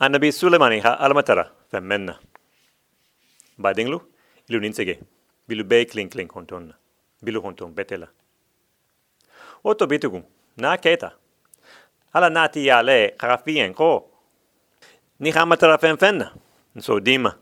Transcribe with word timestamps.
Annabi 0.00 0.32
Sulemani 0.32 0.80
ha 0.80 0.94
almatara 0.94 1.50
femmenna. 1.70 2.18
Badinglu 3.58 4.00
ilu 4.48 4.60
ninsege 4.60 4.98
bilu 5.48 5.64
be 5.64 5.84
kling 5.84 6.08
kling 6.08 6.28
honton 6.32 6.72
bilu 7.22 7.42
honton 7.42 7.74
betela. 7.74 8.08
Oto 9.64 9.86
bitugun 9.86 10.24
na 10.56 10.76
keta. 10.76 11.12
Ala 12.14 12.30
nati 12.30 12.66
ya 12.66 12.82
le 12.82 13.14
karafien 13.18 13.74
ko. 13.74 14.08
Ni 15.18 15.30
hamatara 15.32 15.78
femfenna 15.78 16.32
so 16.78 16.98
dima. 17.00 17.36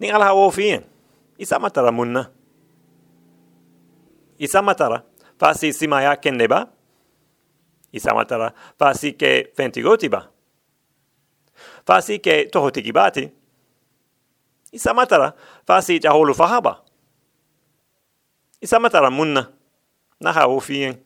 Ni 0.00 0.10
ala 0.10 0.24
ha 0.24 0.32
ofien. 0.32 0.84
Isa 1.38 1.58
matara 1.58 1.92
munna. 1.92 2.30
Isa 4.38 4.62
matara 4.62 5.02
fasi 5.38 5.72
simaya 5.72 6.16
kenneba. 6.16 6.68
Isa 7.92 8.14
matara 8.14 8.54
fasi 8.78 9.12
ke 9.12 9.52
fentigoti 9.56 10.08
ba. 10.08 10.20
Fasi 10.20 10.33
ke 12.18 12.48
tohotiki 12.50 12.92
bati. 12.92 13.30
Isa 14.72 14.94
matara 14.94 15.34
fasi 15.66 16.00
jaholu 16.00 16.34
fahaba. 16.34 16.82
Isa 18.60 18.80
matara 18.80 19.10
munna. 19.10 19.52
Naha 20.20 20.48
ofien. 20.48 20.98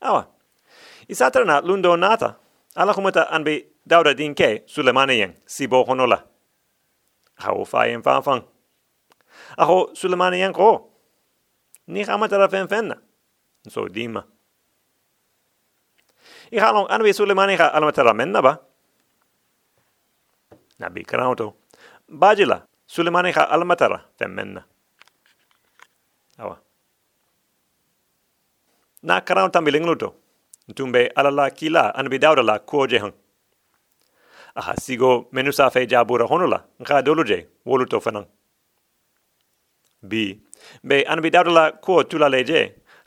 Awa. 0.00 0.26
Isa 1.08 1.30
na 1.44 1.60
lundo 1.60 1.96
nata. 1.96 2.36
Ala 2.74 2.94
kumata 2.94 3.30
anbe 3.30 3.72
dauda 3.86 4.14
din 4.14 4.34
ke 4.34 4.64
Sulemani 4.66 5.20
yang 5.20 5.34
sibo 5.46 5.84
honola. 5.84 6.24
Hau 7.36 7.64
fayen 7.64 8.02
fanfang. 8.02 8.44
Aho 9.56 9.92
Sulemani 9.94 10.40
yang 10.40 10.52
ko. 10.52 10.92
Ni 11.86 12.02
hamatara 12.02 12.48
fen 12.48 12.68
fenna. 12.68 12.96
So 13.68 13.88
dima. 13.88 14.35
I 16.52 16.58
halong 16.58 16.86
anbe 16.90 17.12
Sulemani 17.12 17.56
ha 17.56 17.70
alamatara 17.74 18.14
menna 18.14 18.42
ba? 18.42 18.60
Nabi 20.80 21.04
krauto. 21.04 21.54
Bajila 22.08 22.62
Sulemani 22.86 23.32
ha 23.32 23.48
alamatara 23.50 24.00
fen 24.18 24.30
menna. 24.30 24.64
Awa. 26.38 26.58
Na 29.02 29.20
krauto 29.20 29.52
tambiling 29.52 29.86
luto. 29.86 30.14
Tumbe 30.74 31.12
alala 31.14 31.50
kila 31.50 31.94
anbe 31.94 32.18
dauda 32.18 32.42
la 32.42 32.58
kuoje 32.58 32.98
hang 32.98 33.12
aha 34.56 34.74
sigo 34.76 35.28
menusa 35.32 35.70
fe 35.70 35.86
jabura 35.86 36.26
honula 36.26 36.64
nga 36.82 37.02
doluje 37.02 37.38
woluto 37.66 38.00
fanang 38.00 38.26
b 40.02 40.40
be 40.82 41.04
an 41.04 41.20
bi 41.20 41.30
dawla 41.30 41.72
ko 41.84 42.02
tula 42.04 42.28
leje 42.28 42.60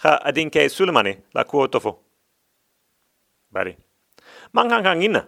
ha 0.04 0.12
adinke 0.28 0.70
sulmane 0.70 1.14
la 1.34 1.44
ko 1.44 1.67
tofo 1.67 1.92
bari 3.52 3.78
mangang 4.53 4.86
hangina 4.86 5.25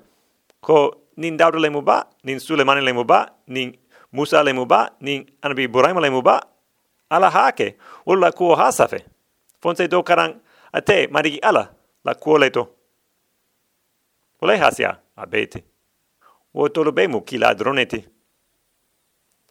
ko 0.62 1.10
nin 1.18 1.38
dawda 1.38 1.60
le 1.60 1.70
muba 1.70 2.08
nin 2.24 2.40
sulemane 2.40 2.82
le 2.82 2.94
muba 2.94 3.30
nin 3.48 3.74
musa 4.12 4.44
le 4.44 4.54
muba 4.54 4.96
nin 5.02 5.26
an 5.44 5.54
bi 5.56 5.68
buraima 5.68 6.02
le 6.02 6.10
muba 6.10 6.42
ala 7.10 7.30
hake 7.30 7.78
wala 8.06 8.32
ko 8.32 8.56
hasafe 8.56 9.06
fonse 9.62 9.88
do 9.88 10.04
karang 10.04 10.40
ate 10.74 11.08
marigi 11.12 11.40
ala 11.42 11.64
la 12.06 12.14
ko 12.16 12.38
leto 12.38 12.82
Oleh 14.42 14.60
hasia 14.60 14.98
abete 15.16 15.64
o 16.54 16.70
tolo 16.70 16.92
bemu 16.92 17.22
ki 17.22 17.38
ladroneti. 17.38 18.02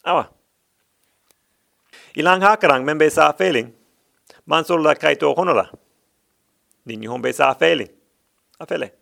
Awa. 0.04 0.26
Ilang 2.16 2.42
hakarang 2.42 2.84
membe 2.84 3.10
sa 3.10 3.32
feeling. 3.32 3.70
Mansol 4.46 4.82
la 4.82 4.94
kaito 4.94 5.34
honola. 5.36 5.70
Nini 6.86 7.06
hombe 7.06 7.32
sa 7.32 7.54
feeling. 7.54 7.88
Afele. 8.60 8.92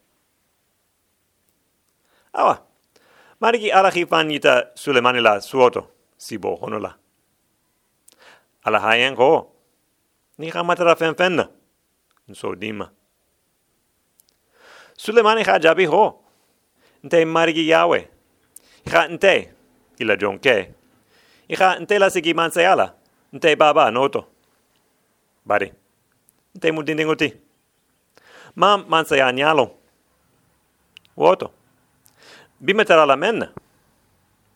Awa. 2.32 2.62
Mariki 3.40 3.70
alahi 3.72 4.06
fanita 4.06 4.70
Sulemani 4.74 5.20
la 5.20 5.40
suoto. 5.40 5.90
Sibo 6.16 6.54
honola. 6.56 6.94
Ala 8.64 8.80
hayen 8.80 9.16
ko. 9.16 9.52
Ni 10.38 10.50
hamatara 10.50 10.96
fen 10.96 11.14
fenna. 11.14 11.48
Nso 12.28 12.54
dima. 12.54 12.90
Sulemani 14.96 15.42
ha 15.44 15.58
jabi 15.58 15.86
ho 15.86 16.24
nte 17.04 17.24
marigi 17.24 17.68
yawe. 17.68 18.08
Iha 18.86 19.08
nte, 19.08 19.52
ila 19.98 20.16
jonke. 20.16 20.74
Iha 21.48 21.78
nte 21.78 21.98
la 21.98 22.10
sigi 22.10 22.34
manseala, 22.34 22.94
nte 23.32 23.56
baba 23.56 23.90
noto. 23.90 24.26
Bari, 25.44 25.72
nte 26.54 26.72
mudindinguti. 26.72 27.47
Ma 28.58 28.76
mansea 28.76 29.32
nyalo. 29.32 29.70
Woto. 31.16 31.50
Bimeterala 32.60 33.16
menna. 33.16 33.52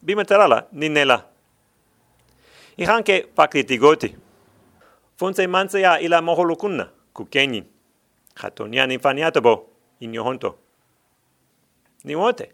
Bimeterala 0.03 0.67
ninela. 0.73 1.25
Ihanke 2.77 3.29
fakritigoti. 3.37 4.17
Fonse 5.17 5.47
mansea 5.47 6.01
ila 6.01 6.23
moholukunna, 6.23 6.89
kukenyin. 7.15 7.65
Hatonian 8.35 8.91
infaniatobo, 8.91 9.69
inyohonto 10.01 10.59
ni 12.05 12.15
wote. 12.15 12.53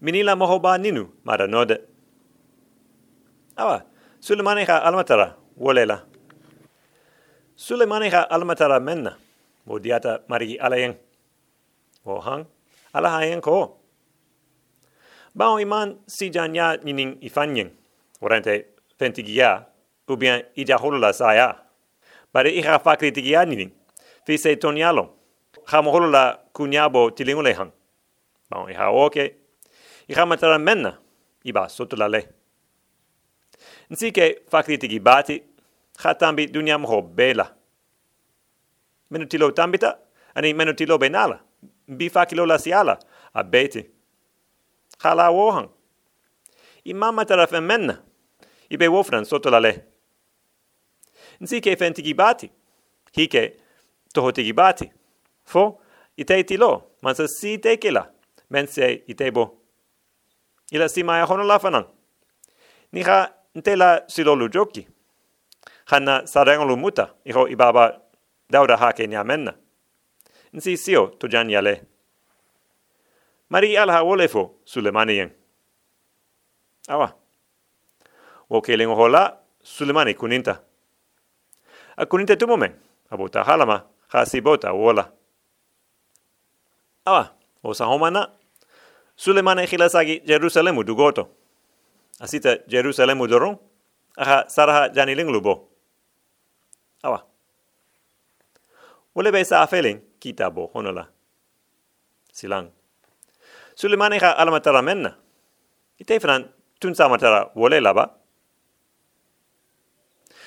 Minila 0.00 0.36
mohoba 0.36 0.78
ninu 0.78 1.08
mara 1.24 1.46
node. 1.46 1.80
Awa, 3.56 3.82
Sulemani 4.20 4.64
ha 4.64 4.82
almatara 4.82 5.36
wolela. 5.56 6.02
Sulemani 7.56 8.10
ha 8.10 8.30
almatara 8.30 8.80
menna. 8.80 9.16
Wo 9.68 9.78
diata 9.78 10.24
marigi 10.28 10.56
alayeng. 10.56 10.96
Wo 12.04 12.20
hang, 12.24 12.46
alahayeng 12.96 13.44
ko. 13.44 13.76
Bao 15.36 15.60
iman 15.60 16.00
si 16.08 16.30
janya 16.32 16.80
nining 16.80 17.20
ifanyeng. 17.20 17.70
Orante 18.24 18.72
fentigia, 18.98 19.68
ubien 20.08 20.42
ija 20.56 20.80
holula 20.80 21.12
saya. 21.12 21.68
Bare 22.32 22.48
iha 22.48 22.78
fakritigia 22.80 23.44
nining. 23.44 23.70
Fise 24.24 24.56
tonialo. 24.56 25.14
Hamo 25.66 25.92
kunyabo 26.52 27.10
tilingule 27.10 27.52
hang. 27.52 27.72
Bon, 28.50 28.70
iha 28.70 28.88
oke. 28.90 29.36
Iha 30.08 30.26
matara 30.26 30.58
menna. 30.58 30.98
Iba 31.44 31.68
soto 31.68 31.96
la 31.96 32.08
le. 32.08 32.24
Nsi 33.90 34.12
ke 34.12 34.40
fakritiki 34.50 34.98
bati. 34.98 35.42
Ha 35.98 36.14
tambi 36.14 36.46
dunia 36.46 36.78
moho 36.78 37.02
bela. 37.02 37.57
Menu 39.10 39.26
tilo 39.26 39.50
tambita. 39.50 39.98
Ani 40.34 40.54
menu 40.54 40.72
tilo 40.72 40.98
benala. 40.98 41.40
Bi 41.86 42.10
fakilo 42.10 42.46
la 42.46 42.58
siala. 42.58 42.98
A 43.34 43.42
beti. 43.42 43.86
Ha 44.98 45.14
la 45.14 45.30
wohang. 45.30 45.68
Ima 46.84 47.12
matara 47.12 47.46
fe 47.46 47.60
menna. 47.60 48.02
Ibe 48.70 48.88
wofran 48.88 49.24
soto 49.24 49.50
la 49.50 49.60
le. 49.60 49.84
Nsi 51.40 51.60
ke 51.60 51.76
fentiki 51.76 52.14
bati. 52.14 52.50
Hike 53.12 53.56
tohotiki 54.14 54.52
bati. 54.52 54.92
Fo, 55.44 55.80
ite 56.16 56.44
tilo. 56.44 56.82
Mansa 57.02 57.28
si 57.28 57.58
teke 57.58 57.90
la 57.90 58.10
mense 58.50 59.04
itebo. 59.06 59.58
Ila 60.70 60.88
si 60.88 61.02
maya 61.02 61.26
hono 61.26 61.44
lafanang. 61.44 61.86
Niha 62.92 63.34
ntela 63.54 64.04
silo 64.08 64.36
lujoki. 64.36 64.88
Hanna 65.86 66.26
sarang 66.26 66.68
lu 66.68 66.76
muta, 66.76 67.14
iho 67.24 67.48
ibaba 67.48 68.00
dauda 68.50 68.76
hake 68.76 69.06
ni 69.06 69.16
amenna. 69.16 69.54
Nsi 70.52 70.76
sio 70.76 71.06
tujan 71.06 71.50
yale. 71.50 71.82
Mari 73.50 73.76
alha 73.76 74.02
wolefo 74.02 74.54
Sulemani 74.64 75.16
yang. 75.16 75.30
Awa. 76.88 77.14
Woke 78.50 78.76
lengo 78.76 78.94
hola 78.94 79.38
Sulemani 79.62 80.14
kuninta. 80.14 80.60
A 81.96 82.06
kuninta 82.06 82.36
tumomen, 82.36 82.72
abota 83.10 83.44
halama, 83.44 83.82
hasibota 84.08 84.72
wola. 84.72 85.12
Awa, 87.04 87.34
osa 87.64 87.84
homana, 87.84 88.30
Sulemane 89.16 89.66
khilasagi 89.66 90.20
Jerusalemu 90.24 90.84
dugoto. 90.84 91.28
Asita 92.20 92.58
Jerusalemu 92.68 93.26
dorong, 93.26 93.58
aha 94.16 94.44
saraha 94.48 94.88
janiling 94.88 95.30
lubo. 95.30 95.68
Awa. 97.02 97.24
Wole 99.18 99.34
be 99.34 99.42
sa 99.42 99.66
afeling 99.66 99.98
kitabo 100.22 100.70
honola. 100.70 101.10
Silang. 102.30 102.70
Sulemane 103.74 104.22
kha 104.22 104.38
alamatara 104.38 104.78
menna. 104.78 105.10
Ite 105.98 106.22
fran 106.22 106.46
tun 106.78 106.94
samatara 106.94 107.50
wole 107.58 107.82
laba. 107.82 108.14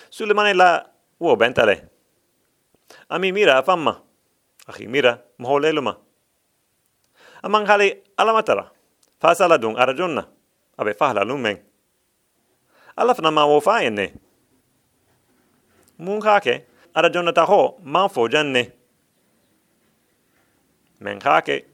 Sulemane 0.07 0.55
la 0.55 0.87
wo 1.19 1.35
bentale. 1.35 1.91
Ami 3.11 3.35
mira 3.35 3.59
famma. 3.59 3.99
Ahi 4.71 4.87
mira 4.87 5.19
moholeluma 5.35 5.97
amang 7.41 7.65
hali 7.65 7.97
alamatara 8.17 8.69
fasala 9.17 9.57
dung 9.57 9.73
arajunna 9.73 10.29
abe 10.77 10.93
fahla 10.93 11.25
lumeng 11.25 11.57
alaf 12.93 13.17
na 13.25 13.33
ma 13.33 13.49
wo 13.49 13.57
fa 13.57 13.81
enne 13.81 14.13
mun 15.97 16.21
arajunna 16.93 17.33
ta 17.33 17.45
ho 17.45 17.77
man 17.83 18.09
fo 18.09 18.27
janne 18.27 18.71
men 20.99 21.19
kake 21.19 21.65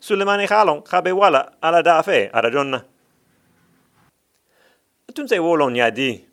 Sulemani 0.00 0.46
halon 0.46 0.82
kabe 0.82 1.12
wala 1.12 1.52
ala 1.62 1.82
da 1.82 2.02
fe 2.02 2.30
ara 2.32 2.50
jonna 2.50 2.84
Atun 5.08 5.26
se 5.28 5.38
wolon 5.38 5.74
ya 5.76 5.90
di 5.90 6.24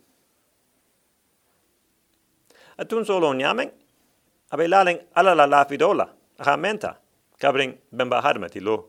Atun 2.77 3.06
solon 3.06 3.39
yamen 3.39 3.72
abe 4.51 4.68
lalen 4.68 5.00
ala 5.16 5.36
la 5.36 5.45
la 5.45 5.66
fidola 5.66 6.10
ha 6.39 6.57
menta 6.57 6.98
kabring 7.39 7.74
bemba 7.92 8.21
harmati 8.21 8.60
lo. 8.60 8.86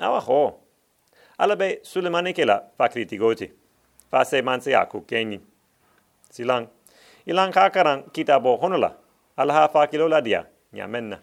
Awa 0.00 0.20
ho 0.20 0.60
ala 1.38 1.56
be 1.56 1.78
Sulemani 1.82 2.34
kela 2.34 2.62
fa 2.76 2.88
kritigoti 2.88 3.50
fa 4.10 4.24
se 4.24 4.42
manse 4.42 4.74
aku 4.74 5.00
kenyi 5.06 5.40
silang 6.34 6.66
ilang 7.30 7.54
kakaran 7.54 8.10
kita 8.10 8.42
bo 8.42 8.58
honula 8.58 8.90
ala 9.38 9.52
ha 9.54 9.62
fa 9.70 9.86
kilola 9.86 10.18
dia 10.18 10.42
nyamenna 10.74 11.22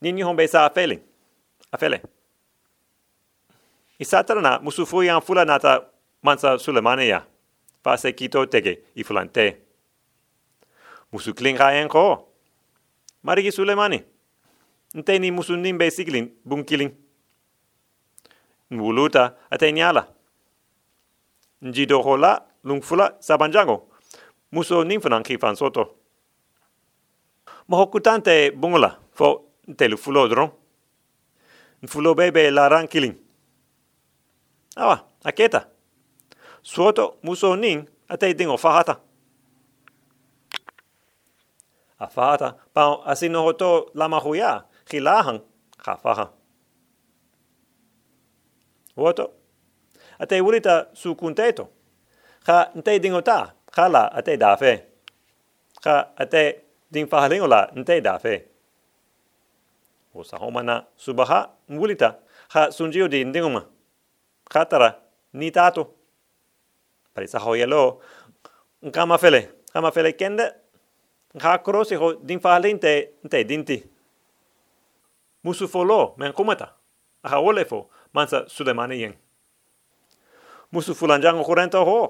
Nini 0.00 0.22
hombe 0.22 0.48
sa 0.48 0.64
afele. 0.64 1.02
Afele. 1.72 2.00
Isatrana 3.98 4.58
musu 4.58 4.86
fuyan 4.86 5.20
fula 5.20 5.44
nata 5.44 5.84
mansa 6.22 6.58
sulemane 6.58 7.06
ya. 7.06 7.26
Fa 7.84 7.96
se 7.96 8.12
kito 8.12 8.46
tege 8.46 8.78
i 8.96 9.04
fulante. 9.04 9.56
Musu 11.12 11.34
klinga 11.34 11.72
enko. 11.74 12.28
Marigi 13.22 13.52
sulemane. 13.52 14.04
Nte 14.94 15.18
ni 15.18 15.30
musu 15.30 15.56
nimbe 15.56 15.90
siklin 15.90 16.30
bunkiling. 16.44 16.90
Nwuluta 18.70 19.36
ate. 19.50 19.72
Njido 21.62 22.02
hola 22.02 22.42
lungfula 22.64 23.16
sabanjango. 23.20 23.88
Muso 24.50 24.84
ninfunan 24.84 25.22
kifan 25.22 25.56
soto. 25.56 25.96
Mohokutante 27.68 28.50
bungula 28.50 28.98
fo 29.12 29.44
telu 29.76 29.96
fulo 29.96 30.28
dron. 30.28 30.50
Fulo 31.86 32.14
bebe 32.14 32.50
la 32.50 32.68
rankiling. 32.68 33.14
Awa, 34.76 35.04
aketa. 35.24 35.66
soto 36.62 37.18
muso 37.22 37.56
nin 37.56 37.88
ate 38.08 38.34
dingo 38.34 38.56
fahata. 38.56 39.00
A 41.98 42.06
pa 42.06 42.54
pao 42.72 43.02
asino 43.04 43.42
hoto 43.42 43.90
lama 43.94 44.20
huya, 44.20 44.64
khilahan 44.88 45.40
khafaha 45.78 46.32
woto 48.96 49.39
Ate 50.20 50.40
urita 50.40 50.88
su 50.92 51.14
kunteto. 51.16 51.68
Ha 52.46 52.70
nte 52.76 52.98
dingo 53.00 53.22
ta, 53.22 53.54
hala 53.76 54.12
ate 54.12 54.36
dafe. 54.36 54.72
Ha 55.84 56.12
ate 56.16 56.42
ding 56.92 57.08
fahalingo 57.08 57.46
la 57.46 57.70
nte 57.74 58.00
dafe 58.00 58.50
o 60.14 60.24
sa 60.24 60.38
homana 60.38 60.86
subaha 60.96 61.50
ngulita 61.70 62.18
ha 62.48 62.70
sunjio 62.70 63.08
di 63.08 63.24
ndinguma 63.24 63.66
khatara 64.50 64.98
ni 65.32 65.50
tato. 65.50 65.94
Pari 67.14 67.28
sa 67.28 67.38
hoyelo 67.38 68.00
nkama 68.82 69.18
fele 69.18 69.50
kama 69.72 69.90
fele 69.90 70.12
kende. 70.12 70.52
Ha 71.38 71.58
krosi 71.58 71.94
ho 71.94 72.14
din 72.14 72.40
falinte 72.40 73.10
nte 73.24 73.44
dinti. 73.44 73.78
Musu 75.44 75.68
folo 75.68 76.14
men 76.18 76.32
kumata. 76.32 76.74
Ha 77.22 77.38
olefo 77.38 77.88
mansa 78.12 78.48
sulemane 78.48 78.98
yen 78.98 79.14
musu 80.72 80.94
fulanjango 80.94 81.44
kurento 81.44 81.84
ho 81.84 82.00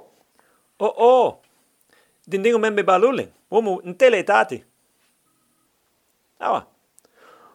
o 0.78 0.86
oh, 0.86 0.94
o 0.96 1.26
oh. 1.26 1.42
dindingo 2.26 2.58
membe 2.58 2.82
balule 2.82 3.28
omu 3.50 3.80
ntele 3.84 4.22
tati. 4.22 4.64
Awa. 6.40 6.66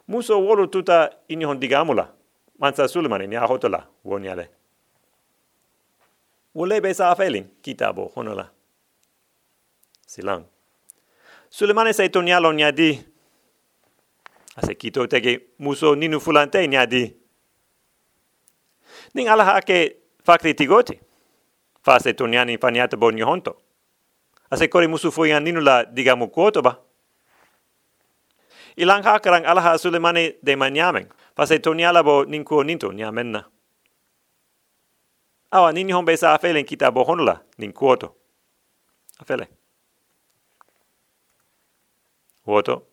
Muso 0.07 0.41
wolu 0.41 0.67
tuta 0.67 1.09
ini 1.27 1.45
hon 1.45 1.59
digamula. 1.59 2.13
Mansa 2.59 2.87
sulemani 2.87 3.27
ni 3.27 3.35
ahotola 3.35 3.87
woniale 4.05 4.49
wole 6.55 6.81
be 6.81 6.93
sa 6.93 7.15
felin 7.15 7.45
kitabo 7.61 8.11
honola. 8.15 8.49
Silang. 10.07 10.45
Sulemani 11.49 11.93
sai 11.93 12.09
tonialo 12.09 12.53
nyadi. 12.53 13.05
Ase 14.55 14.75
kito 14.75 15.07
tege 15.07 15.41
muso 15.59 15.95
ninu 15.95 16.19
fulante 16.19 16.67
nyadi. 16.67 17.13
Ning 19.13 19.27
ala 19.27 19.45
hake 19.45 19.95
fakri 20.25 20.53
tigoti 20.53 20.99
fa 21.81 21.99
se 21.99 22.13
toniani 22.13 22.57
faniata 22.57 22.97
bo 22.97 23.11
honto. 23.25 23.61
Ase 24.51 24.67
kori 24.67 24.87
musu 24.87 25.11
fuyan 25.11 25.43
ninu 25.43 25.61
la 25.61 25.85
digamu 25.85 26.27
kuoto 26.27 26.61
ba. 26.61 26.77
Ilang 28.77 29.03
hakarang 29.03 29.45
alaha 29.45 29.77
sulemane 29.77 30.35
de 30.43 30.55
manyameng 30.55 31.07
pase 31.35 31.59
toniala 31.59 32.03
bo 32.03 32.25
ninkuo 32.25 32.63
ninto 32.63 32.91
nyamenna 32.91 33.45
awa 35.51 35.71
nini 35.71 35.93
hombe 35.93 36.17
sa 36.17 36.33
afele 36.33 36.63
kita 36.63 36.91
bo 36.91 37.03
honla 37.03 37.41
ninkuo 37.57 37.95
to 37.95 38.15
afele. 39.19 39.47
Woto. 42.45 42.83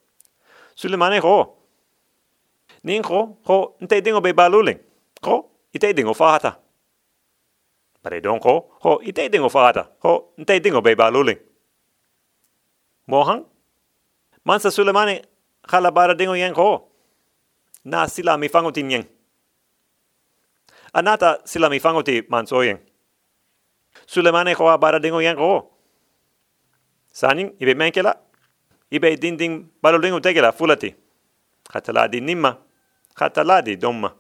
Sulemane 0.75 1.19
ho. 1.19 1.59
Ninko 2.85 3.39
ho 3.45 3.77
nte 3.81 4.01
dingo 4.01 4.21
be 4.21 4.33
baluling 4.33 4.79
ho 5.23 5.51
ite 5.73 5.93
dingo 5.95 6.15
fahata 6.15 6.62
pare 8.03 8.21
don 8.21 8.41
ho 8.43 8.55
ho 8.83 9.01
ite 9.03 9.31
dingo 9.31 9.49
fahata. 9.49 9.89
Ho 10.03 10.35
nte 10.39 10.61
dingo 10.61 10.83
be 10.83 10.95
baluling 10.95 11.39
mohang? 13.07 13.45
Mansa 14.45 14.71
sulemane 14.71 15.23
khala 15.67 15.91
bara 15.91 16.15
dingo 16.15 16.35
yang 16.35 16.55
ko. 16.55 16.89
Na 17.85 18.07
sila 18.07 18.39
mi 18.39 18.49
fango 18.49 18.71
tin 18.71 18.91
yang. 18.91 19.07
Anata 20.95 21.43
sila 21.45 21.71
mi 21.71 21.79
fango 21.79 22.03
ti 22.03 22.23
man 22.29 22.47
so 22.47 22.63
yang. 22.63 22.79
Sulemane 24.07 24.55
ko 24.55 24.67
bara 24.79 24.99
dingo 24.99 25.21
yang 25.21 25.37
ko. 25.37 25.71
Sanin 27.13 27.55
ibe 27.61 27.75
menkela 27.75 28.17
ibe 28.91 29.17
din 29.21 29.37
din 29.37 29.71
dingo 29.83 30.21
tegela 30.21 30.53
fulati 30.53 30.95
khatala 31.71 32.09
di 32.11 32.21
nimma. 32.21 32.59
Khatala 33.15 33.63
di 33.63 33.77
domma. 33.77 34.11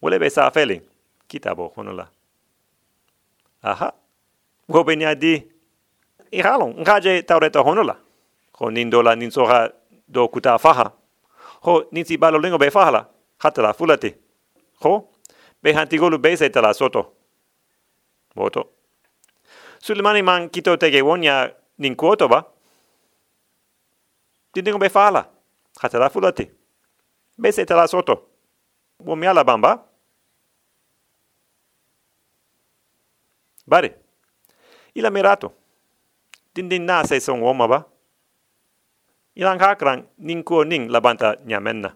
Wole 0.00 0.18
be 0.20 0.30
sa 0.30 0.50
feli 0.50 0.78
kitabo 1.28 1.72
honola 1.76 2.08
aha. 3.62 3.92
Go 4.70 4.84
benya 4.84 5.14
di 5.14 5.42
i 6.32 6.42
halon 6.42 6.74
ngaje 6.80 7.22
tawreta 7.22 7.60
honola 7.60 7.96
ho 8.58 8.70
nin 8.70 8.90
dola 8.90 9.16
nin 9.16 9.30
soha 9.30 9.70
do 10.08 10.28
kuta 10.28 10.58
faha 10.58 10.92
ho 11.64 11.84
nin 11.92 12.04
si 12.04 12.16
balo 12.18 12.38
lingo 12.38 12.58
be 12.58 12.70
fahala 12.70 13.08
hatala 13.38 13.72
fulati 13.72 14.14
ho 14.84 15.08
be 15.62 15.72
hantigolu 15.72 16.18
be 16.18 16.36
se 16.36 16.50
tala 16.50 16.74
soto. 16.74 17.12
Voto 18.36 18.68
sulimani 19.80 20.22
man 20.22 20.48
kito 20.50 20.76
tege 20.76 21.02
wonya 21.02 21.50
nin 21.78 21.96
kuoto 21.96 22.28
ba. 22.28 22.44
Dindingo 24.54 24.78
be 24.78 24.88
fahala 24.88 25.26
hatala 25.80 26.10
fulati 26.10 26.50
be 27.38 27.52
se 27.52 27.64
tala 27.64 27.88
soto. 27.88 28.22
Wo 29.00 29.16
mi 29.16 29.26
ala 29.26 29.44
bamba 29.44 29.87
bari 33.68 33.92
ila 34.96 35.12
mirato. 35.12 35.52
Dindin 36.56 36.88
na 36.88 37.04
se 37.04 37.20
son 37.20 37.44
woma 37.44 37.68
ba? 37.68 37.84
Ilang 39.36 39.60
hakrang 39.60 40.08
ning 40.18 40.42
ko 40.42 40.64
ning 40.64 40.88
labanta 40.88 41.36
nyamenna 41.44 41.94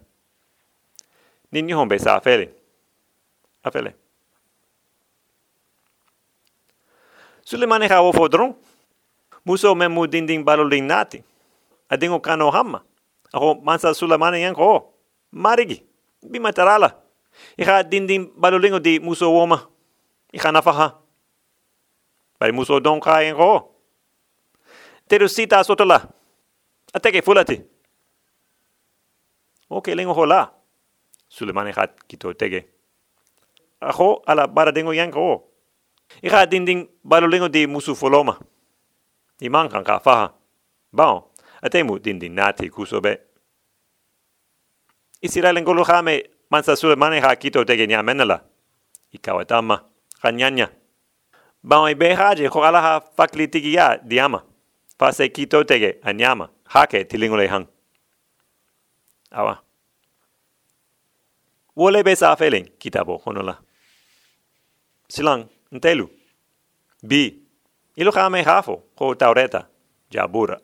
nin 1.53 1.69
ni 1.69 1.75
be 1.87 1.99
sa 2.01 2.17
afele. 2.17 2.49
Afele. 3.63 3.95
Sulemane 7.45 7.87
ha 7.89 8.01
ofo 8.03 8.29
dron 8.29 8.55
muso 9.45 9.75
memu 9.75 10.07
ding 10.09 10.45
baloling 10.45 10.87
nati. 10.87 11.23
Adingo 11.91 12.21
kano 12.21 12.51
hamma. 12.51 12.83
Ako 13.33 13.61
mansa 13.63 13.93
sulemane 13.95 14.41
yang 14.41 14.55
ko. 14.55 14.89
Marigi. 15.31 15.85
Bi 16.25 16.39
matarala 16.41 16.97
iha 17.59 17.83
dindin 17.85 18.33
balolingo 18.37 18.81
di 18.81 18.99
muso 18.99 19.29
woma. 19.29 19.69
Iha 20.33 20.53
nafaha 20.53 21.02
ka 23.01 23.23
yang 23.23 23.37
ko 23.37 23.73
teru 25.07 25.29
sita 25.29 25.61
sotola. 25.61 26.01
Ateke 26.93 27.23
fulati. 27.23 27.61
Ke 29.73 29.97
lengo 29.97 30.13
hola 30.13 30.53
sulemane 31.29 31.73
hat 31.73 31.97
kito 32.09 32.33
tege. 32.37 32.69
Aho 33.81 34.21
ala 34.29 34.47
bara 34.47 34.73
dengo 34.73 34.93
yang 34.93 35.09
ko. 35.09 35.49
Ira 36.21 36.45
dinding 36.45 36.89
balo 37.01 37.25
lengo 37.25 37.49
di 37.49 37.65
musu 37.65 37.97
foloma. 37.97 38.37
I 39.41 39.49
mankan 39.49 39.83
ka 39.83 39.99
faha 39.99 40.33
bao 40.93 41.33
atemu 41.65 41.99
dinding 41.99 42.37
nati 42.37 42.69
kusobe 42.69 43.19
isira 45.23 45.51
lengo 45.53 45.73
lo 45.75 45.83
hame 45.83 46.31
mansa 46.51 46.77
sulemane 46.77 47.19
ha 47.19 47.35
kito 47.35 47.65
tege 47.65 47.87
nya 47.89 48.03
menela 48.03 48.45
i 49.11 49.19
kanyanya 49.19 50.71
bao 51.63 51.89
i 51.89 51.95
ala 51.95 52.81
ha 52.81 53.99
diama 54.05 54.43
pase 54.99 55.29
kito 55.29 55.65
tege 55.65 55.99
anyama 56.03 56.49
hake 56.65 57.05
tilingole 57.05 57.47
hang. 57.47 57.67
Awa. 59.31 59.59
Wole 61.77 62.03
be 62.05 62.17
sa 62.17 62.37
feeling 62.37 62.69
kitabo 62.79 63.17
honola. 63.25 63.59
Silang 65.09 65.49
ntelu. 65.73 66.09
B. 67.03 67.35
Ilo 67.97 68.13
kame 68.13 68.43
hafo 68.43 68.83
ho 68.97 69.15
taureta 69.15 69.67
jabura. 70.11 70.61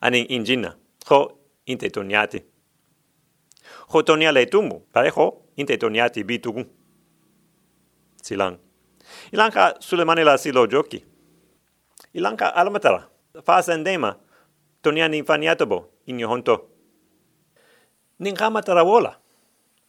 Aning 0.00 0.26
injina 0.30 0.76
ho 1.08 1.38
inte 1.66 1.90
toniati. 1.90 2.42
Ho 3.88 4.02
toniale 4.02 4.46
tumu 4.46 4.80
pareho 4.92 5.42
inte 5.56 5.76
toniati 5.76 6.24
bitugun. 6.24 6.66
Silang. 8.22 8.58
Ilanka 9.30 9.76
sulemanila 9.80 10.38
silo 10.38 10.66
joki. 10.66 11.04
Ilanka 12.14 12.54
alamatara. 12.54 13.08
Fasendema 13.44 14.16
toniani 14.82 15.22
faniatobo 15.24 15.88
inyo 16.06 16.28
honto. 16.28 16.68
Ning 18.18 18.36
kamatara 18.36 18.82
wola. 18.84 19.18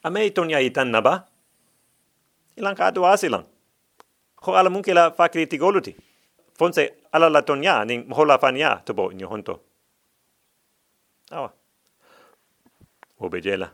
Ame 0.04 0.30
tonia 0.30 0.60
itan 0.60 0.88
naba. 0.88 1.28
Ilang 2.58 2.76
ka 2.76 2.88
atu 2.88 3.06
asilang. 3.06 3.46
Ko 4.36 4.56
ala 4.56 4.70
munkila 4.70 5.12
fakriti 5.12 5.58
goluti. 5.58 5.96
Fonse 6.58 6.94
ala 7.12 7.30
la 7.30 7.42
tonia 7.42 7.86
ning 7.86 8.08
mohola 8.08 8.38
fania 8.40 8.82
tobo 8.86 9.12
inyo 9.12 9.28
honto. 9.28 9.60
Awa. 11.32 11.54
Obejela. 13.20 13.72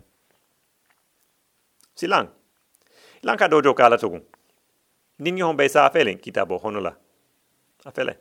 Silang. 1.96 2.30
Ilang 3.24 3.38
ka 3.38 3.48
dojo 3.48 3.74
kala 3.74 3.98
tugun. 3.98 4.24
Ninyo 5.20 5.46
hon 5.48 5.70
sa 5.70 5.86
afelin 5.86 6.18
kitabo 6.18 6.58
honula. 6.58 6.96
Afele. 7.86 8.18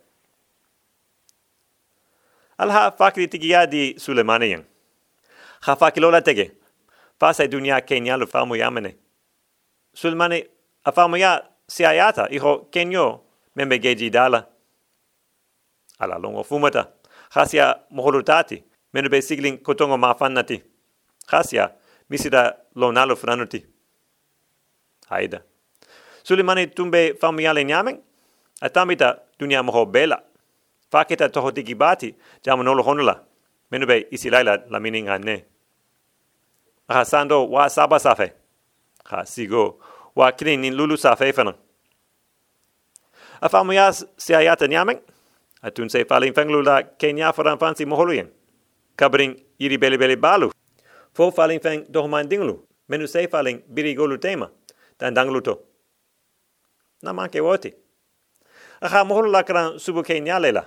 Alha 2.57 2.91
fakriti 2.91 3.39
gia 3.39 3.65
di 3.65 3.95
Sulemaniyan. 3.97 4.65
Ha 5.61 5.75
fakilola 5.75 6.21
tege. 6.21 6.51
Fasa 7.19 7.47
dunia 7.47 7.81
Kenya 7.81 8.17
lu 8.17 8.27
famu 8.27 8.55
yamene. 8.55 8.95
Sulemani 9.93 10.43
a 10.83 10.91
famu 10.91 11.17
ya 11.17 11.41
si 11.67 11.85
ayata 11.85 12.27
iho 12.31 12.67
Kenyo 12.71 13.21
membe 13.55 13.79
geji 13.79 14.09
dala. 14.09 14.47
Ala 15.99 16.17
longo 16.19 16.43
fumata. 16.43 16.87
Hasia 17.29 17.79
moholutati. 17.91 18.63
Menu 18.93 19.09
be 19.09 19.21
kotongo 19.63 19.97
mafannati. 19.97 20.63
Hasia 21.27 21.71
misida 22.09 22.57
lo 22.75 22.91
nalo 22.91 23.15
franuti. 23.15 23.65
Haida. 25.09 25.43
Sulemani 26.29 26.67
tumbe 26.67 27.13
famu 27.19 27.41
yale 27.41 27.65
nyamen. 27.65 27.99
Atamita 28.61 29.19
dunia 29.39 29.63
moho 29.63 29.85
bela. 29.85 30.21
Faketa 30.91 31.29
toho 31.29 31.51
bati 31.51 32.15
jamu 32.43 32.63
nolo 32.63 32.83
honula. 32.83 33.23
Menu 33.71 33.87
be 33.87 34.07
isilaila 34.11 34.63
la 34.69 34.79
mininga 34.79 35.17
ne. 35.17 35.43
Aha 36.87 37.03
sando 37.03 37.49
wa 37.49 37.67
saba 37.67 37.99
safe. 37.99 38.33
Ha 39.05 39.25
sigo 39.25 39.79
wa 40.15 40.31
kini 40.31 40.57
nin 40.57 40.75
lulu 40.75 40.97
safe 40.97 41.33
fana. 41.33 41.55
Afamu 43.41 43.73
ya 43.73 43.91
si 43.91 44.33
ayata 44.35 44.67
nyamen. 44.67 44.99
Atun 45.63 45.89
se 45.89 46.05
falin 46.05 46.33
fenglu 46.33 46.61
la 46.61 46.83
kenya 46.83 47.33
foran 47.33 47.57
fansi 47.57 47.85
moholuyen. 47.85 48.29
Kabring 48.95 49.35
iri 49.57 49.77
beli 49.77 49.97
beli 49.97 50.15
balu. 50.15 50.51
Fo 51.11 51.31
falin 51.31 51.59
feng 51.59 51.85
dohman 51.89 52.29
dinglu. 52.29 52.63
Menu 52.87 53.07
se 53.07 53.27
falin 53.27 53.63
biri 53.67 53.95
golu 53.95 54.19
tema. 54.19 54.51
Dan 54.99 55.15
danglu 55.15 55.41
to. 57.01 57.05
Na 57.05 57.13
manke 57.13 57.41
woti. 57.41 57.73
Aha 58.81 59.03
moholu 59.03 59.31
la 59.31 59.43
kran 59.43 59.79
subu 59.79 60.03
kenya 60.03 60.39
lela. 60.39 60.65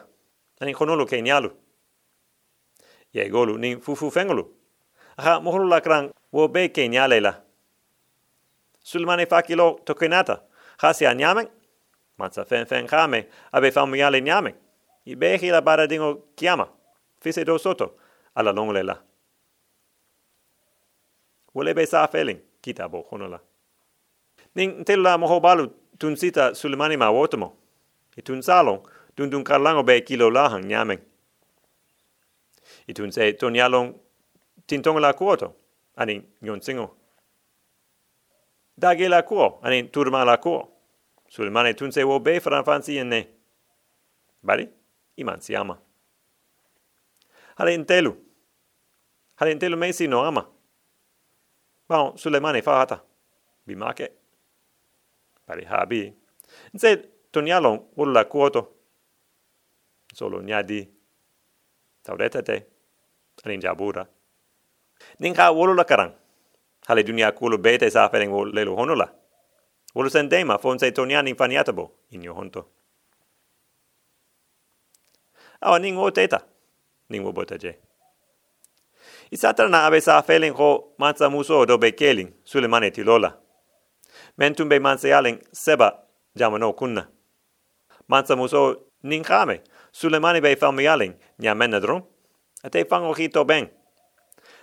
Ani 0.61 0.75
konolu 0.75 1.07
kenyalu. 1.07 1.51
Ye 3.13 3.29
golu 3.31 3.59
nin 3.59 3.81
fufu 3.81 4.11
fengulu. 4.11 4.47
Aha 5.19 5.41
moholu 5.41 5.69
la 5.69 5.81
kran 5.81 6.11
wo 6.33 6.49
be 6.49 6.69
kenya 6.69 7.09
lela. 7.09 7.43
Sulmane 8.85 9.27
fakilo 9.27 9.81
tokenata. 9.85 10.41
Hasi 10.79 11.07
a 11.07 11.15
nyamen. 11.15 11.49
Matsa 12.19 12.45
fen 12.45 12.67
fen 12.67 12.87
kame. 12.87 13.27
Abe 13.53 13.71
famu 13.71 13.97
yale 13.97 14.21
nyamen. 14.21 14.55
I 15.07 15.15
be 15.15 15.39
hila 15.39 15.63
bara 15.63 15.87
dingo 15.87 16.23
kiama. 16.37 16.69
Fise 17.21 17.45
do 17.45 17.59
soto. 17.59 17.93
Ala 18.37 18.53
longo 18.53 18.73
lela. 18.73 18.99
Wole 21.55 21.75
be 21.75 21.87
sa 21.87 22.07
feeling. 22.07 22.41
Kita 22.63 22.89
bo 22.89 23.07
honola. 23.11 23.41
Ning 24.55 24.85
tella 24.85 25.19
moho 25.19 25.41
balu 25.41 25.71
tunsita 25.99 26.55
Sulmane 26.55 26.97
ma 26.97 27.11
wotomo. 27.11 27.57
I 28.17 28.23
tun 28.23 28.43
salong. 28.43 28.83
Tun 29.17 29.31
tun 29.31 29.45
karlango 29.45 29.85
be 29.85 30.01
kilo 30.03 30.31
lahang 30.31 30.65
nyamen. 30.65 31.01
I 32.89 32.93
tun 32.93 33.13
se 33.13 33.33
ton 33.33 33.55
yalong 33.55 33.95
tintonga 34.67 35.01
la 35.01 35.13
kuoto. 35.13 35.55
Ani 35.97 36.23
nyon 36.43 36.61
singo. 36.61 36.97
Dage 38.79 39.09
la 39.09 39.23
kuo. 39.23 39.61
Ani 39.63 39.89
turma 39.89 40.25
la 40.25 40.37
kuo. 40.37 40.69
Sulmane 41.29 41.75
tun 41.77 41.93
se 41.93 42.05
wo 42.05 42.19
be 42.19 42.41
fran 42.41 42.65
fansi 42.65 42.99
enne. 42.99 43.29
Bari? 44.43 44.69
Iman 45.17 45.41
si 45.41 45.57
ama. 45.57 45.79
Hale 47.57 47.75
intelu. 47.75 48.17
Hale 49.37 49.53
intelu 49.53 49.77
meisi 49.77 50.09
no 50.09 50.25
ama. 50.25 50.49
Bao, 51.89 52.17
Sulemane 52.17 52.63
fahata. 52.63 53.01
Bimake. 53.67 54.22
Bari 55.53 55.65
habi. 55.65 56.13
Nse 56.75 56.97
ton 57.33 57.47
yalong 57.47 57.81
wolo 57.97 58.13
la 58.13 58.25
kuoto. 58.25 58.69
Solo 60.15 60.43
nyadi. 60.43 60.89
Taureta 62.03 62.43
te. 62.43 62.67
Ani 63.45 63.59
jabura. 63.59 64.07
Ninka 65.21 65.51
wolo 65.51 65.75
la 65.75 65.85
karang. 65.85 66.15
Hale 66.87 67.03
dunia 67.05 67.33
kulo 67.33 67.59
bete 67.59 67.91
sa 67.91 68.09
fereng 68.09 68.33
wo 68.33 68.45
lelo 68.45 68.77
honola. 68.77 69.13
Wolo 69.95 70.09
sen 70.09 70.29
dema 70.29 70.59
fon 70.59 70.79
se 70.79 70.91
tonian 70.93 71.29
infaniatabo 71.29 71.91
in 72.11 72.23
yo 72.23 72.35
honto. 72.35 72.65
Awa 75.61 75.79
ning 75.79 75.97
wo 75.97 76.11
teta. 76.11 76.41
Ning 77.11 77.25
wo 77.25 77.33
bota 77.33 77.59
je. 77.59 77.77
Isatra 79.31 79.69
na 79.69 79.87
abe 79.87 80.01
sa 80.01 80.23
feeling 80.23 80.55
ho 80.55 80.95
mansa 80.99 81.29
muso 81.29 81.67
do 81.67 81.79
keling 81.79 82.33
sulemane 82.45 82.91
tilola. 82.91 83.42
Mentum 84.39 84.69
be 84.69 84.79
mansa 84.79 85.09
yaling 85.09 85.39
seba 85.53 85.99
jamano 86.37 86.73
kunna. 86.73 87.09
Mansa 88.09 88.37
muso 88.37 88.77
ning 89.03 89.25
kame 89.25 89.61
sulemane 89.93 90.41
be 90.43 90.57
famiyaling 90.57 91.15
nya 91.39 91.55
menadron. 91.55 92.03
Ate 92.65 92.85
fango 92.85 93.15
hito 93.15 93.45
ben. 93.45 93.69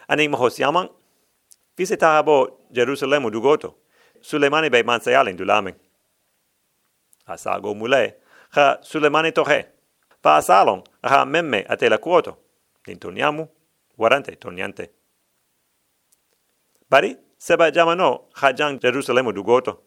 Ani 0.08 0.28
mohos 0.28 0.60
yamang. 0.60 0.90
Fise 1.78 1.98
tahabo 1.98 2.60
Jerusalemu 2.72 3.32
dugoto. 3.32 3.76
Sulemani 4.22 4.70
be 4.72 4.84
mansayalin 4.84 5.38
dulamen. 5.38 5.76
Asago 7.28 7.76
mule. 7.76 8.16
Ha 8.52 8.78
Sulemani 8.82 9.32
tohe. 9.32 9.66
Pa 10.22 10.38
asalon. 10.38 10.84
Ha 11.04 11.26
memme 11.26 11.66
ate 11.70 11.90
la 11.90 11.98
kuoto. 11.98 12.38
Nintoniamu. 12.88 13.48
Warante 13.98 14.36
toniante. 14.36 14.90
Bari 16.90 17.18
seba 17.40 17.72
jamano 17.72 18.26
ha 18.34 18.54
jang 18.54 18.80
Jerusalemu 18.80 19.32
dugoto. 19.32 19.80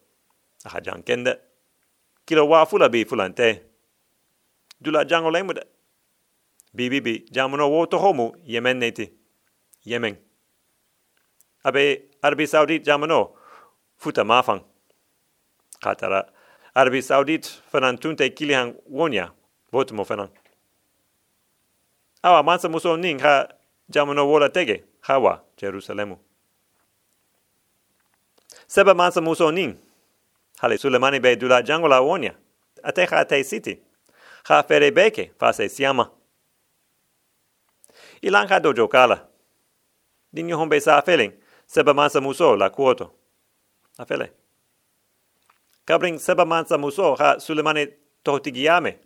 Ha 0.65 0.81
jang 0.81 1.03
kende. 1.03 1.37
Kilo 2.25 2.47
wa 2.47 2.65
fula 2.65 2.89
bi 2.89 3.05
fulante. 3.05 3.61
Dula 4.81 5.05
jango 5.05 5.31
lemude. 5.31 5.63
Bibi 6.73 7.01
bi 7.01 7.25
jamano 7.31 7.69
woto 7.69 7.99
homu 7.99 8.35
Yemen 8.43 8.79
neti. 8.79 9.11
Yemen. 9.85 10.17
Abe 11.63 12.09
Arabi 12.23 12.47
Saudit 12.47 12.83
jamano 12.83 13.29
futa 13.97 14.23
mafang. 14.23 14.61
Katara 15.79 16.25
Arabi 16.75 17.01
Saudit 17.01 17.45
fanan 17.71 17.97
tunte 17.97 18.29
kilihan 18.29 18.73
wonya 18.89 19.31
botumo 19.71 20.05
fanan. 20.05 20.29
Awa 22.23 22.43
mansa 22.43 22.69
muso 22.69 22.97
ning 22.97 23.19
ha 23.19 23.47
jamano 23.89 24.27
wola 24.27 24.49
tege 24.49 24.83
hawa 25.01 25.43
Jerusalemu. 25.57 26.17
Seba 28.73 28.93
mansa 28.95 29.21
muso 29.21 29.51
ning 29.51 29.77
hale 30.57 30.77
Sulemani 30.77 31.21
be 31.21 31.35
dula 31.35 31.61
jangola 31.61 32.01
wonya. 32.01 32.33
Ateha 32.83 33.25
te 33.25 33.43
siti. 33.43 33.79
Ha 34.45 34.63
fere 34.63 34.91
beke 34.91 35.31
fase 35.39 35.69
siama. 35.69 36.09
Ilanka 38.21 38.59
dojo 38.59 38.87
kala. 38.87 39.27
Dinyo 40.33 40.57
hombe 40.57 40.81
sa 40.81 41.01
feeling 41.01 41.33
seba 41.67 41.93
mansa 41.93 42.19
muso 42.21 42.55
la 42.55 42.69
kuoto. 42.69 43.11
Afele. 43.99 44.31
Kabring 45.85 46.17
seba 46.17 46.45
mansa 46.45 46.77
muso 46.77 47.15
ha 47.15 47.37
Sulemani 47.39 47.87
tohotigiame. 48.23 48.97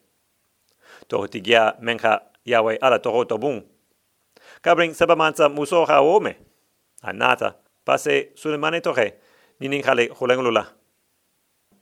Tohotigia 1.09 1.75
menka 1.81 2.21
yawe 2.45 2.77
ala 2.77 2.99
tohoto 2.99 3.37
bung. 3.37 3.63
Kabring 4.61 4.93
seba 4.93 5.15
mansa 5.15 5.49
muso 5.49 5.85
ha 5.85 6.01
ome. 6.01 6.37
Anata. 7.03 7.55
Pase 7.83 8.31
Sulemani 8.35 8.81
tohe. 8.81 9.26
Ninin 9.59 9.83
hale 9.83 10.07
hulengulula. 10.07 10.67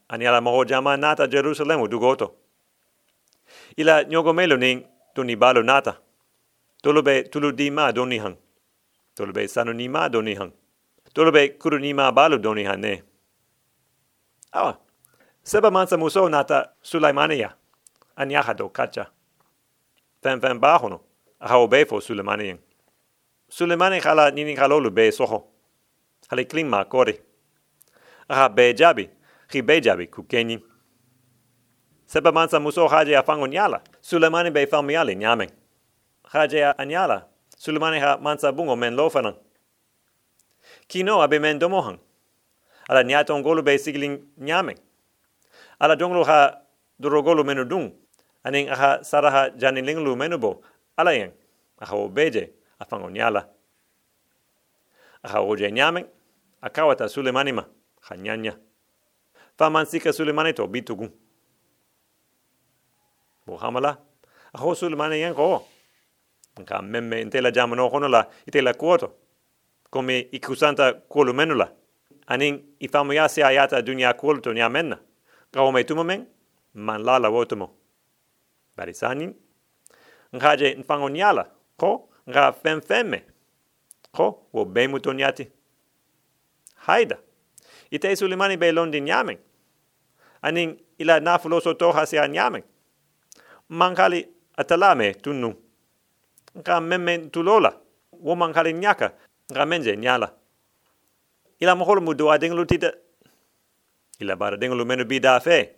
Ani 0.08 0.26
ala 0.26 0.40
moho 0.40 0.64
jama 0.64 0.96
nata 0.96 1.26
Jerusalemu 1.26 1.88
dugoto. 1.88 2.34
Ila 3.76 4.04
nyogomelo 4.04 4.56
ning 4.56 4.84
doni 5.14 5.36
balu 5.36 5.62
nata. 5.62 5.96
Tolo 6.82 7.02
be 7.02 7.22
tulu 7.22 7.52
di 7.52 7.70
ma 7.70 7.92
doni 7.92 8.18
hang. 8.18 8.36
Tolo 9.14 9.32
be 9.32 9.48
sanu 9.48 9.72
ni 9.74 9.88
ma 9.88 10.08
doni 10.08 10.34
hang. 10.34 10.52
Tolo 11.14 11.32
be 11.32 11.48
kuru 11.48 11.78
ni 11.78 11.92
ma 11.92 12.12
balu 12.12 12.38
doni 12.38 12.64
hang 12.64 12.80
ne. 12.80 13.02
Awa. 14.52 14.78
Seba 15.42 15.70
mansa 15.70 15.96
muso 15.96 16.28
nata 16.28 16.72
Sulaimania. 16.82 17.54
Anyaha 18.16 18.54
do 18.56 18.68
kacha. 18.68 19.06
Fen 20.22 20.40
fen 20.40 20.58
bahono. 20.60 21.00
Aha 21.40 21.58
obefo 21.58 22.00
Sulaimania. 22.00 22.58
Sulaimania 23.50 24.00
khala 24.00 24.30
nini 24.30 24.56
khalolu 24.56 24.90
be 24.90 25.10
soho. 25.12 25.44
Hale 26.30 26.44
klima 26.44 26.84
kori. 26.84 27.20
Aha 28.28 28.48
be 28.48 28.74
jabi. 28.74 29.10
Hi 29.52 29.80
jabi 29.80 30.06
ku 30.10 30.22
kenyi. 30.22 30.62
Seba 32.06 32.32
mansa 32.32 32.60
muso 32.60 32.88
haje 32.88 33.16
afango 33.16 33.46
nyala. 33.46 33.82
Sulaimania 34.00 34.52
be 34.52 34.66
famiali 34.66 35.14
nyameng. 35.16 35.50
Haje 36.24 36.64
anyala. 36.78 37.26
Sulaimania 37.56 38.00
ha 38.00 38.18
mansa 38.18 38.52
bungo 38.52 38.76
men 38.76 38.96
lofanan. 38.96 39.34
Kino 40.88 41.22
abe 41.22 41.38
men 41.38 41.58
domohang. 41.58 41.98
Ala 42.88 43.04
nyaton 43.04 43.42
golu 43.42 43.62
be 43.62 43.78
sigling 43.78 44.22
nyameng. 44.38 44.78
Ala 45.80 45.96
donglo 45.96 46.24
ha 46.24 46.62
durogolu 47.00 47.44
menu 47.44 47.64
dung. 47.64 47.92
Aning 48.44 48.68
aha 48.70 49.02
saraha 49.02 49.50
janilinglu 49.50 50.16
menu 50.16 50.38
bo. 50.38 50.62
Ala 50.98 51.12
yang. 51.12 51.32
Aha 51.80 51.94
obeje 51.96 52.50
afango 52.80 53.10
nyala. 53.10 53.46
Aha 55.22 55.40
oje 55.42 55.70
nyameng. 55.70 56.06
Akawata 56.62 57.08
Suleimanima. 57.08 57.66
Ha 58.08 58.16
nyanya. 58.16 58.58
Famansika 59.58 60.12
Suleimanito 60.12 60.66
bitugun. 60.66 61.10
Bo 63.46 63.56
hamala. 63.56 63.98
Aho 64.52 64.74
Suleimani 64.74 65.20
yang 65.20 65.34
ko. 65.34 65.66
Nka 66.60 66.82
memme 66.82 67.20
intela 67.22 67.50
jamano 67.50 67.90
kono 67.90 68.08
la 68.08 68.30
itela 68.46 68.74
kuoto. 68.74 69.12
Come 69.90 70.28
ikusanta 70.32 70.92
kuolu 70.92 71.34
menu 71.34 71.54
la. 71.54 71.72
Aning 72.26 72.62
ifamu 72.80 73.12
ayata 73.12 73.82
dunia 73.82 74.12
kuolu 74.14 74.40
to 74.40 74.52
nia 74.52 74.68
menna. 74.68 74.98
Kawo 75.52 75.72
me 75.72 75.84
tumo 75.84 76.04
men. 76.04 76.26
Man 76.74 77.02
lala 77.02 77.30
wotomo. 77.30 77.70
Bari 78.76 78.94
sanin. 78.94 79.34
Nka 80.32 80.56
je 80.56 80.74
nfango 80.74 81.08
nyala. 81.10 81.50
Ko 81.76 82.08
nka 82.26 82.52
fem 82.52 82.80
femme. 82.80 83.24
Ko 84.12 84.48
wo 84.52 84.64
bemu 84.64 85.00
to. 85.00 85.12
Haida. 86.76 87.18
Ite 87.90 88.16
Suleimani 88.16 88.56
be 88.56 88.72
londi 88.72 89.00
nyameng. 89.00 89.38
Aning 90.42 90.78
ila 90.98 91.20
nafuloso 91.20 91.74
toha 91.74 92.06
se 92.06 92.18
a 92.18 92.28
nyameng. 92.28 92.64
Mankali 93.68 94.28
atalame 94.56 95.14
tunnu. 95.14 95.54
Nka 96.54 96.80
memme 96.80 97.18
tulola. 97.18 97.72
Wo 98.12 98.34
mankali 98.36 98.72
nyaka. 98.72 99.12
Nka 99.50 99.66
menje 99.66 99.96
nyala. 99.96 100.32
Ila 101.60 101.74
moholo 101.74 102.00
mu 102.00 102.14
doa 102.14 102.38
denglu 102.38 102.64
tita. 102.66 102.92
Ila 104.20 104.36
bara 104.36 104.56
denglu 104.56 104.84
menu 104.84 105.04
bida 105.04 105.40
fe. 105.40 105.72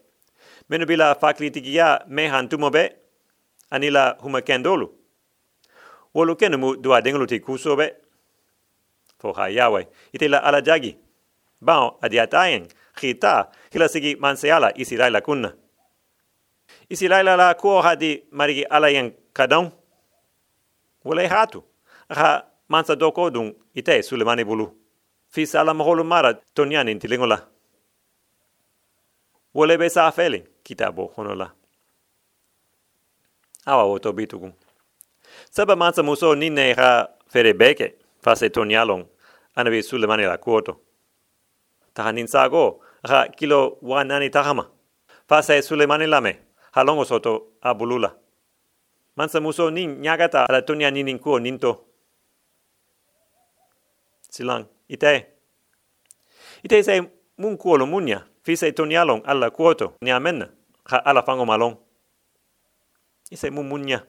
Menu 0.69 0.87
bila 0.87 1.15
fakli 1.15 1.50
tikia 1.50 2.05
mehan 2.09 2.49
tumobe. 2.49 2.93
Anila 3.71 4.17
huma 4.21 4.41
kendolu. 4.41 4.95
Wolu 6.15 6.37
kenu 6.37 6.59
mu 6.59 6.77
doa 6.77 7.00
denglu 7.03 7.27
ti 7.27 7.41
kusobe. 7.41 7.95
Fo 9.19 9.33
ha 9.33 9.49
yawe. 9.49 9.88
Ite 10.12 10.29
la 10.29 10.38
ala 10.38 10.61
jagi. 10.61 10.97
Bao 11.61 11.99
adiatayeng. 12.00 12.69
Khita. 12.95 13.50
Hila 13.71 13.88
sigi 13.88 14.17
manseala 14.17 14.73
isi 14.79 14.97
laila 14.97 15.21
kunna. 15.21 15.53
Isi 16.88 17.09
laila 17.09 17.37
la 17.37 17.55
kuo 17.55 17.83
hadi 17.83 18.25
marigi 18.31 18.65
ala 18.65 18.88
yang 18.91 19.12
kadang. 19.33 19.71
Wole 21.05 21.27
hatu. 21.27 21.65
Ha 22.09 22.44
mansa 22.68 22.97
doko 22.97 23.31
dung 23.31 23.55
ite 23.75 24.03
sulemani 24.03 24.44
bulu. 24.44 24.75
Fisa 25.29 25.61
ala 25.61 25.75
maholu 25.75 26.05
mara 26.05 26.35
tonyani 26.55 26.92
intilingola. 26.92 27.47
Wole 29.55 29.79
be 29.79 29.88
sa 29.90 30.11
feeling 30.11 30.44
kitabo 30.64 31.12
honola. 31.16 31.53
Awa 33.66 33.85
woto 33.85 34.12
bitugun. 34.12 34.53
Saba 35.51 35.77
mansa 35.77 36.03
muso 36.03 36.35
ninne 36.35 36.75
ha 36.75 37.09
fere 37.29 37.53
beke 37.53 37.94
fase 38.23 38.51
tonyalong 38.51 39.07
anabi 39.57 39.83
sulemani 39.83 40.23
la 40.23 40.38
kuoto. 40.38 40.81
Taha 41.98 42.12
ninsago 42.12 42.80
ha 43.02 43.28
kilo 43.28 43.78
wanani 43.82 44.30
tahama. 44.30 44.70
Fase 45.28 45.62
sulemani 45.62 46.06
lame 46.06 46.38
halongo 46.72 47.04
soto 47.04 47.46
abulula. 47.61 48.14
Mansa 49.16 49.40
muso 49.40 49.70
nin 49.70 50.00
nyagata 50.00 50.46
ala 50.48 50.62
tonya 50.62 50.90
ninin 50.90 51.18
kuo 51.18 51.38
ninto. 51.38 51.84
Silang, 54.30 54.66
ite. 54.88 55.26
Ite 56.62 56.82
se 56.82 57.02
mun 57.38 57.56
kuolo 57.56 57.87
munya, 57.87 58.26
fise 58.42 58.72
tonyalong 58.72 59.22
alla 59.26 59.50
kuoto, 59.50 59.94
nia 60.00 60.20
menna, 60.20 60.48
ha 60.84 61.02
ala 61.04 61.22
fango 61.22 61.44
malong. 61.46 61.76
Ise 63.30 63.50
mun 63.50 63.66
munya. 63.66 64.06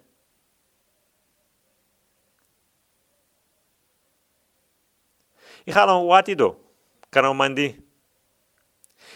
I 5.66 5.72
halon 5.72 6.06
watido, 6.06 6.56
kanao 7.12 7.34
mandi. 7.34 7.76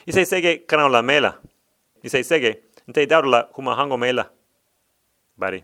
Ise 0.06 0.26
sege 0.26 0.58
kanao 0.58 0.90
la 0.90 1.02
mela. 1.02 1.40
Ise 2.04 2.24
sege, 2.24 2.64
nte 2.88 3.06
darula 3.06 3.44
kuma 3.44 3.76
hango 3.76 3.98
mela. 3.98 4.30
Bari, 5.38 5.64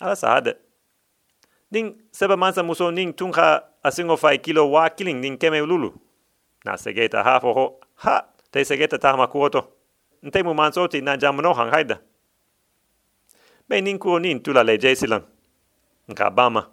ala 0.00 0.16
sahade. 0.16 0.54
Ning 1.70 1.94
seba 2.10 2.36
mansa 2.36 2.62
muso 2.62 2.90
ning 2.90 3.12
tunga 3.12 3.62
asingo 3.82 4.16
fai 4.16 4.38
kilo 4.38 4.70
wa 4.70 4.90
kiling 4.90 5.20
ning 5.20 5.38
keme 5.38 5.60
lulu. 5.60 5.92
Na 6.64 6.76
segeta 6.76 7.22
hafo 7.22 7.52
ho, 7.52 7.80
ha, 7.94 8.24
te 8.50 8.64
segeta 8.64 8.98
tahama 8.98 9.26
kuoto. 9.26 9.68
Nte 10.22 10.42
mu 10.42 10.54
manso 10.54 10.88
ti 10.88 11.00
na 11.00 11.16
jamno 11.16 11.54
hang 11.54 11.70
haida. 11.70 12.00
Be 13.68 13.80
ning 13.80 13.98
kuo 13.98 14.18
nin 14.18 14.40
tula 14.42 14.64
le 14.64 14.78
jesilang. 14.78 15.24
Nka 16.08 16.30
bama. 16.30 16.70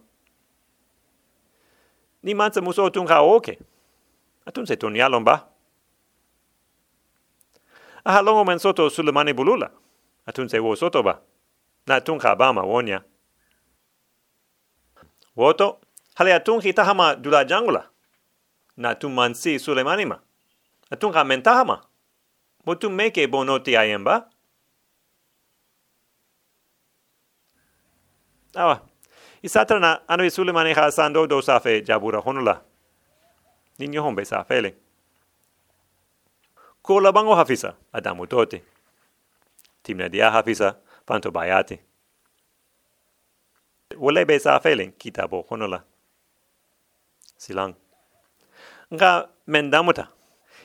Ni 2.23 2.33
mansa 2.33 2.61
muso 2.61 2.89
tunga 2.89 3.21
oke. 3.21 3.59
Atun 4.45 4.65
se 4.65 4.75
tun 4.75 4.95
yalon 4.95 5.23
ba. 5.23 5.47
Aha 8.05 8.21
longo 8.21 8.43
men 8.45 8.60
soto 8.60 8.89
sulemani 8.89 9.34
bulula. 9.34 9.71
Atun 10.27 10.49
se 10.49 10.60
wo 10.60 10.75
soto 10.75 11.03
ba. 11.03 11.19
Na 11.88 11.99
tunga 11.99 12.36
bama 12.36 12.62
wonya. 12.62 13.03
Woto, 15.36 15.79
hale 16.15 16.34
atun 16.34 16.62
ki 16.62 16.73
tahama 16.73 17.15
dula 17.15 17.45
jangula. 17.45 17.86
Na 18.77 18.93
tu 18.95 19.10
mansi 19.10 19.60
Sulemanima. 19.60 20.19
Atun 20.91 21.13
ka 21.13 21.23
mentahama. 21.23 21.81
Mo 22.65 22.75
tu 22.75 22.89
meke 22.89 23.27
bonoti 23.27 23.77
ayemba. 23.77 24.29
Awa. 28.55 28.81
Isatra 29.43 29.79
na 29.79 29.99
anu 30.08 30.23
Sulemani 30.29 30.73
ha 30.73 30.91
sando 30.91 31.27
do 31.27 31.41
safe 31.41 31.81
jabura 31.81 32.21
honula. 32.21 32.62
Ninyo 33.79 34.01
hombe 34.01 34.25
sa 34.25 34.43
fele. 34.43 34.75
Kola 36.81 37.11
bango 37.11 37.35
hafisa. 37.35 37.75
Adamu 37.93 38.27
tote. 38.27 38.63
Timna 39.83 40.09
dia 40.09 40.31
hafisa 40.31 40.75
panto 41.05 41.31
bayati 41.31 41.79
wole 43.97 44.25
be 44.25 44.39
sa 44.39 44.59
felen 44.59 44.91
kitabo 44.91 45.45
honola 45.49 45.83
silang. 47.38 47.75
Nga 48.93 49.29
mendamuta 49.47 50.07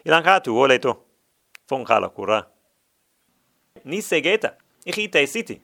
ilang 0.04 0.24
hatu 0.24 0.54
wole 0.54 0.78
to 0.78 0.96
fon 1.68 1.84
kala 1.84 2.08
kura. 2.08 2.46
Ni 3.84 4.02
segeta 4.02 4.54
i 4.84 5.08
te 5.08 5.26
siti. 5.26 5.60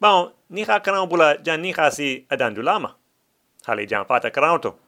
Bao, 0.00 0.32
ni 0.50 0.62
ha 0.62 0.80
kanao 0.80 1.06
bula 1.06 1.36
jan 1.42 1.60
ni 1.60 1.72
ha 1.72 1.90
si 1.90 2.26
adandulama. 2.30 2.94
Hali 3.66 3.86
jan 3.86 4.04
fata 4.06 4.30
kanao 4.30 4.58
to. 4.58 4.78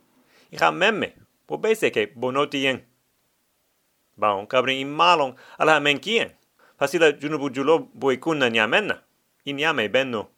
I 0.53 0.57
ha 0.57 0.71
memme, 0.71 1.13
po 1.51 1.59
bese 1.59 1.91
ke 1.91 2.07
bonoti 2.15 2.63
yen. 2.63 2.79
Bao, 4.15 4.47
kabri 4.47 4.79
i 4.81 4.85
malong 4.87 5.35
ala 5.59 5.81
men 5.83 5.99
kien. 5.99 6.31
Pasila 6.79 7.11
junubu 7.13 7.51
julo 7.51 7.91
boi 7.95 8.17
kunna 8.17 8.47
nyame 8.51 9.89
benno 9.91 10.31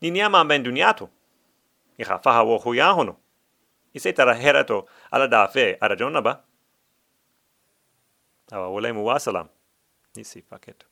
ni 0.00 0.10
niama 0.10 0.44
ben 0.44 0.62
duniato. 0.62 1.08
I 1.98 2.04
ha 2.04 2.18
faha 2.18 2.42
wo 2.44 2.58
huyahono. 2.58 3.16
I 3.94 3.98
se 4.00 4.12
tara 4.12 4.34
herato 4.34 4.86
ala 5.10 5.28
da 5.28 5.46
fe 5.48 5.76
ara 5.80 5.96
jonna 5.96 6.22
ba. 6.22 6.44
Awa 8.52 8.68
wolemu 8.68 9.04
wasalam. 9.04 9.48
Nisi 10.16 10.42
paketo. 10.42 10.86